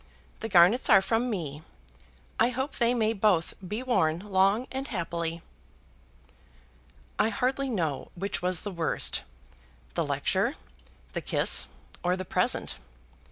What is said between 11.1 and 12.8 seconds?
the kiss, or the present.